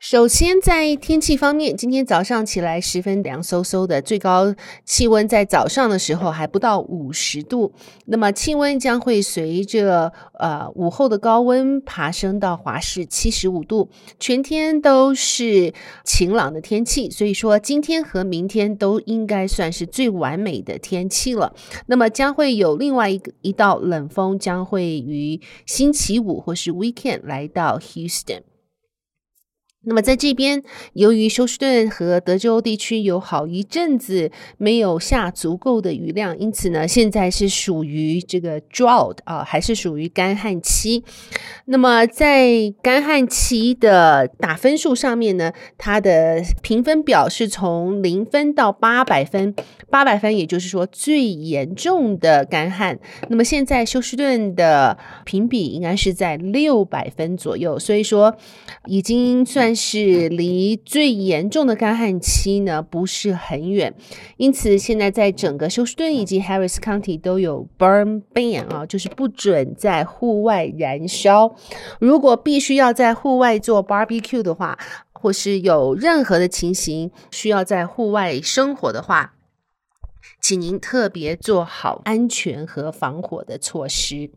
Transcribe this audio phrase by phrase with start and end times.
[0.00, 7.72] 首先，在天气方面，今天早上起来十分凉飕飕的，最高气温在早上的时候还不到五十度。
[8.06, 17.10] 那么气温将会随着呃午后的高温爬升到华氏七十五度，全天都是晴朗的天气。
[17.10, 21.52] 所以说，今天和明天都应该算是最完美的天气了。
[21.86, 28.42] 那么将会有另外一个一道冷锋将会于星期五或是 weekend 来到 Houston。
[29.88, 41.02] 那么在这边，由于休斯顿和德州地区有好一阵子没有下足够的雨量，因此呢，现在是属于这个 drought 啊，还是属于干旱期。
[41.64, 49.54] 那么在干旱期的打分数上面呢，它的评分表是从零分到八百分，
[49.88, 52.98] 八百分也就是说最严重的干旱。
[53.30, 58.36] 那么现在休斯顿的评比应该是在六百分左右，所以说
[58.86, 60.28] 已经算是。
[60.28, 63.94] 离最严重的干旱期呢，不是很远，
[64.36, 71.54] 因此现在在整个休斯顿以及 Harris County 都有 burn ban 啊，就是不准在户外燃烧。
[71.98, 74.78] 如果必须要在户外做 barbecue 的话，
[75.12, 79.34] 或是有任何的情形需要在户外生火的话，
[80.40, 84.30] 请您特别做好安全和防火的措施。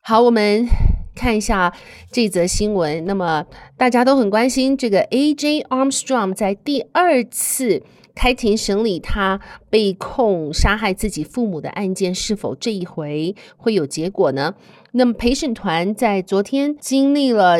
[0.00, 0.95] 好，我们。
[1.16, 1.72] 看一下
[2.12, 3.44] 这则新闻，那么
[3.76, 5.62] 大家都很关心这个 A.J.
[5.62, 7.82] Armstrong 在第二次
[8.14, 14.54] 开庭审理他被控杀害自己父母的案件，是否这一回会有结果呢？
[14.92, 17.58] 那么陪审团在昨天经历了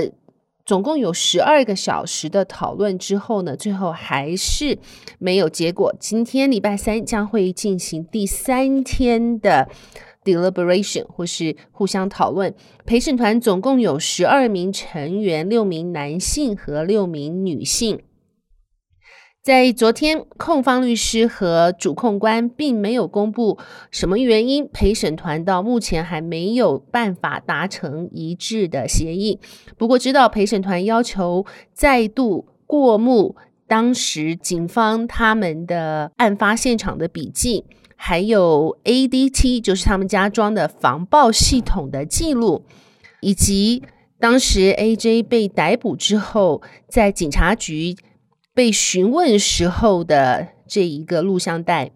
[0.65, 4.79] 总共有十二个小时的讨论之后呢，最后还是
[5.19, 5.95] 没有结果。
[5.99, 9.69] 今天礼拜三将会进行第三天的。
[10.27, 12.53] Deliberation 或是互相讨论，
[12.85, 18.01] 陪审团总共有十二名成员，六名男性和六名女性。
[19.43, 23.57] 在昨天，控方律师和主控官并没有公布
[23.93, 29.39] 什么原因，陪审团到目前还没有办法达成一致的协议。
[29.79, 33.37] 不过，知道陪审团要求再度过目
[33.69, 37.65] 当时警方他们的案发现场的笔记。
[37.97, 42.65] 还有 ADT，就是他们家装的防爆系统的记录，
[43.21, 43.83] 以及
[44.21, 47.97] 当时 AJ 被逮捕之后，在警察局
[48.55, 51.91] 被询问时候的这一个录像带。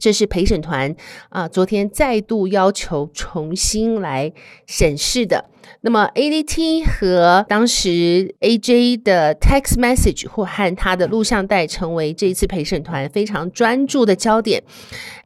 [0.00, 0.96] 这是陪审团
[1.28, 4.32] 啊，昨天再度要求重新来
[4.66, 5.44] 审视的。
[5.82, 14.64] 那么，ADT 和当时 AJ 的 text message 或和他的录像带成为这一次陪审团非常专注的焦点。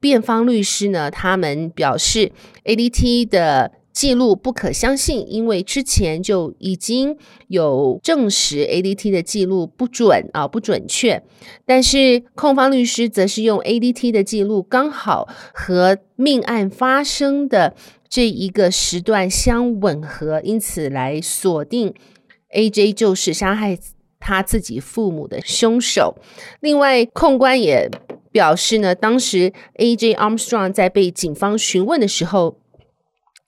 [0.00, 2.32] 辩方律师呢，他们表示
[2.64, 3.72] ADT 的。
[3.94, 7.16] 记录不可相信，因为之前就已经
[7.46, 11.22] 有证实 ADT 的记录不准啊，不准确。
[11.64, 17.76] 但是控方律师则是用 ADT 的记录刚好和命案发生的
[18.08, 21.94] 这一个时段相吻合，因此来锁定
[22.52, 23.78] AJ 就是杀害
[24.18, 26.16] 他自己父母的凶手。
[26.58, 27.88] 另外，控官也
[28.32, 32.58] 表示呢，当时 AJ Armstrong 在被警方询问的时候。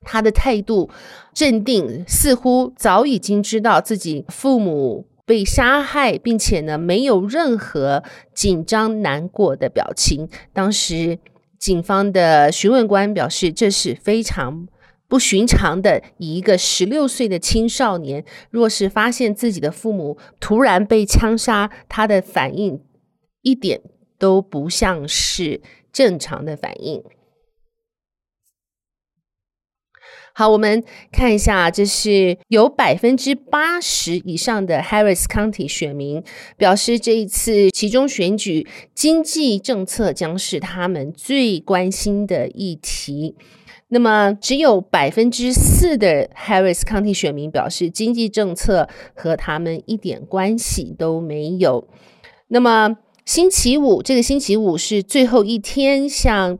[0.06, 0.88] 他的态度
[1.34, 10.28] 镇定，似乎早已经知道自己父母被杀害，并且呢，没有任何紧张难过的表情。
[10.52, 11.18] 当时
[11.58, 14.68] 警方的询问官表示，这是非常
[15.08, 16.00] 不寻常的。
[16.18, 22.80] 以一个十六岁的青少年，若是发现自己的父母突然被枪杀，他的反应
[23.42, 23.80] 一点
[24.18, 25.60] 都不像是
[25.92, 27.02] 正常的反应。
[30.38, 36.22] 好，我们看一下，这是有百分之八十以上的 Harris County 选民
[36.59, 43.34] 表示，这一次其中选举经济政策将是他们最关心的议题。
[43.88, 51.88] 那么，只有百分之四的 Harris County 选民表示，经济政策和他们一点关系都没有。
[52.48, 56.59] 那么，星期五，这个星期五是最后一天，像。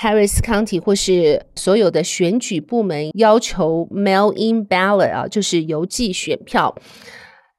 [0.00, 6.76] Harris County 或是所有的选举部门要求 mail-in ballot 啊，就是邮寄选票。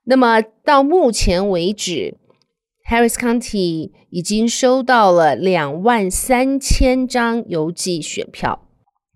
[0.06, 2.18] 那么到目前为止
[2.90, 8.66] Harris County 已经收到了两万三千张邮寄选票。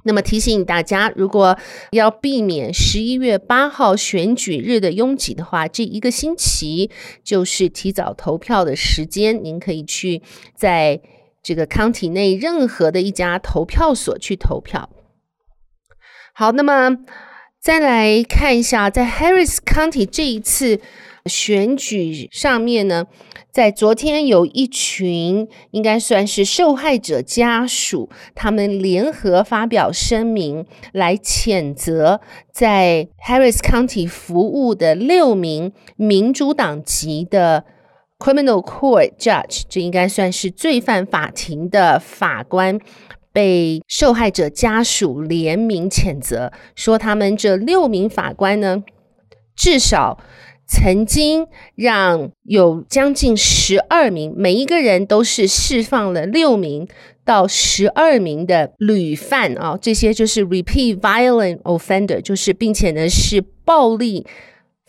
[0.05, 1.57] 那么提醒大家，如果
[1.91, 6.91] 要避免十一月八号选举日的拥挤的话，这一个星期
[7.23, 9.41] 就是提早投票的时间。
[9.41, 10.21] 您可以去
[10.53, 11.01] 在
[11.43, 14.89] 这个 county 内任何的一家投票所去投票。
[16.33, 16.97] 好，那么
[17.61, 20.79] 再来看一下，在 Harris County 这一次
[21.25, 23.05] 选举上面呢，
[23.51, 32.19] 在昨天有一群应该算是受害者家属，他们联合发表声明来谴责
[32.51, 37.63] 在 Harris County 服务的六名民主党籍的
[38.23, 42.79] Criminal Court Judge，这应该算是罪犯法庭的法官，
[43.33, 48.83] 被受害者家属联名谴责，说他们这六名法官呢，
[49.55, 50.17] 至少。
[50.65, 56.87] 曾经让有将近十二名，每一个人都是释放了六名
[57.25, 64.25] 到十二名的屡犯啊，这些就是 repeat violent offender，就是并且呢是暴力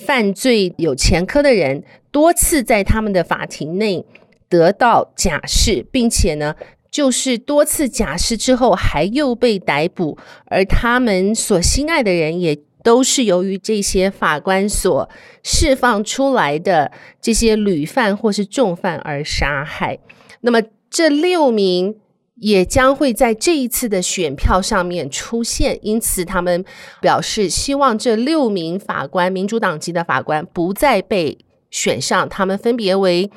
[0.05, 4.05] 犯罪有前科的人，多次在他们的法庭内
[4.49, 6.55] 得到假释，并且呢
[6.91, 12.59] 就是多次假释之后还又被逮捕，而他们所心爱的人也。
[12.85, 15.09] 都是由于这些法官所
[15.43, 19.99] 释放出来的这些屡犯或是重犯而杀害。
[20.43, 20.61] 那么
[20.91, 21.97] 这六名
[22.37, 26.65] 也将会在这一次的选票上面出现，因此他们
[27.01, 31.39] 表示希望这六名法官，民主党籍的法官不再被
[31.71, 32.29] 选上。
[32.29, 33.31] 他们分别为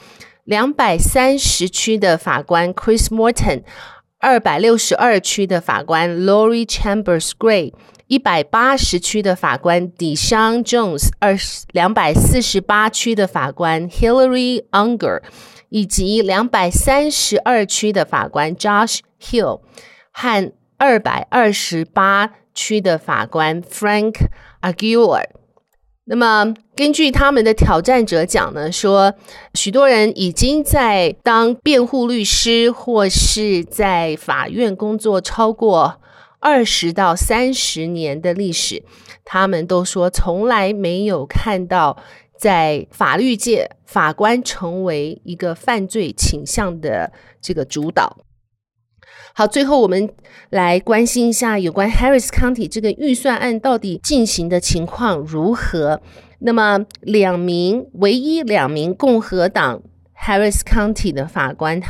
[0.43, 3.63] 两百三十区的法官 Chris Morton，
[4.19, 7.73] 二百六十二区的法官 Lori Chambers Gray。
[8.07, 11.35] 一百八十区的法官 DeSean Jones，二
[11.73, 15.21] 两百四十八区的法官 Hillary Unger，
[15.69, 19.61] 以及两百三十二区的法官 Josh Hill
[20.11, 24.15] 和二百二十八区的法官 Frank
[24.61, 25.25] Aguilar。
[26.05, 29.13] 那么，根据他们的挑战者讲呢，说
[29.53, 36.01] 许多人已经在当辩护律师或是在法院工作超过。
[36.39, 38.83] 二十到三十年的历史，
[39.25, 41.97] 他们都说从来没有看到
[42.37, 47.11] 在法律界法官成为一个犯罪倾向的
[47.41, 48.17] 这个主导。
[49.33, 50.09] 好，最后我们
[50.49, 56.01] 来关心一下有关 Harris County 这个预算案到底进行的情况如何。
[56.39, 59.81] 那么，两名唯一两名共和党
[60.25, 61.81] Harris County 的法官。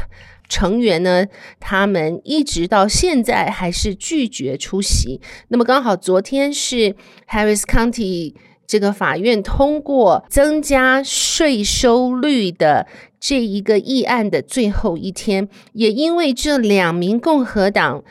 [0.49, 1.25] 成员呢，
[1.59, 5.19] 他们一直到现在还是拒绝出席。
[5.49, 6.95] 那么刚好昨天是
[7.29, 8.33] Harris County
[8.67, 12.85] 这个法院通过增加税收率的
[13.19, 18.03] 这一个议案的最后一天，也因为这两名共和党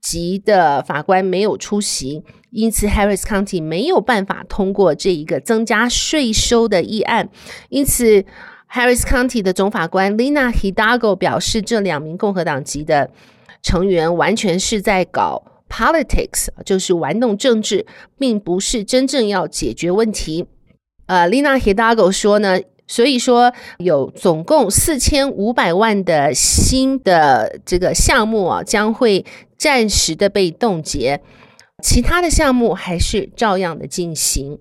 [0.00, 7.28] 籍的法官没有出席，因此 Harris County 没有办法通过这一个增加税收的议案，
[7.68, 8.24] 因此。
[8.72, 13.10] Harris County 的总法官 Lina Hidalgo 表示，这两名共和党籍的
[13.60, 17.86] 成员完全是在搞 politics，就是玩弄政治，
[18.18, 20.46] 并不是真正要解决问题。
[21.06, 29.24] 呃，Lina Hidalgo 说呢，所以说有总共四千五百万的新的这个项目啊，将会
[29.56, 31.20] 暂时的被冻结，
[31.82, 34.58] 其他的项目还是照样的进行。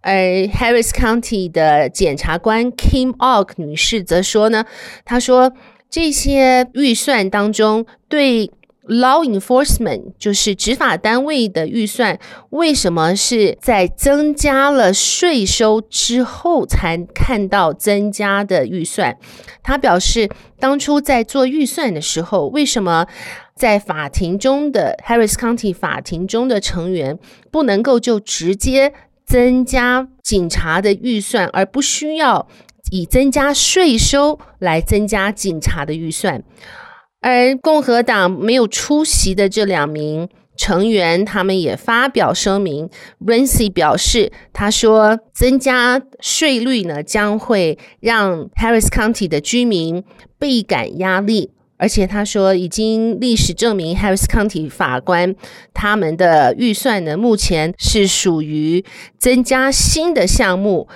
[0.00, 0.12] 而
[0.46, 4.64] Harris County 的检察官 Kim Ogg 女士则说呢，
[5.04, 5.52] 她说
[5.88, 8.50] 这些预算当中对
[8.88, 12.18] Law Enforcement 就是执法单位的预算，
[12.50, 19.16] 为什么是在增加了税收之后才看到增加的预算？
[19.62, 23.06] 他表示，当初在做预算的时候，为什么
[23.54, 27.18] 在法庭中的 Harris County 法庭中的成员
[27.52, 28.92] 不能够就直接
[29.24, 32.48] 增加警察的预算，而不需要
[32.90, 36.42] 以增加税收来增加警察的预算。
[37.22, 42.90] 而共和党没有出席的这两名成员，他们也发表声明。
[43.24, 50.04] Reince 表示，他说增加税率呢，将会让 Harris County 的居民
[50.38, 51.52] 倍感压力。
[51.78, 55.34] 而且他说，已经历史证明，Harris County 法官
[55.74, 58.84] 他们的预算呢，目前是属于
[59.18, 60.86] 增加新的项目，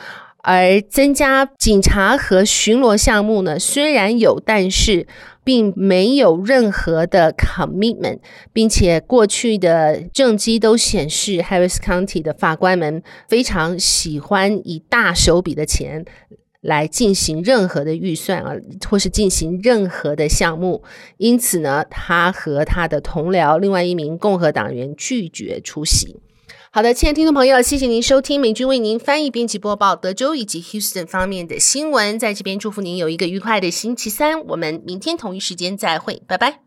[0.46, 5.08] 而增加警察和巡逻项目呢，虽然有，但是
[5.42, 8.20] 并没有任何的 commitment，
[8.52, 16.04] 并且过去的政绩都显示，Harris County 的法官们非常喜欢以大手笔的钱。
[16.62, 18.52] 来进行任何的预算啊，
[18.90, 20.82] 或是进行任何的项目。
[21.16, 26.16] 因此呢，他和他的同僚另外一名共和党员拒绝出席。
[26.76, 32.18] 好的，亲爱的听众朋友，谢谢您收听美军为您翻译、编辑、播报德州以及 Houston 方面的新闻。
[32.18, 34.44] 在这边祝福您有一个愉快的星期三。
[34.48, 36.66] 我们明天同一时间再会，拜拜。